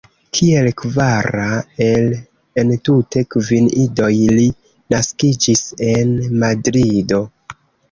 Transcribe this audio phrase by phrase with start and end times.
[0.35, 1.49] Kiel kvara
[1.87, 2.07] el
[2.63, 4.49] entute kvin idoj li
[4.97, 7.25] naskiĝis en Madrido.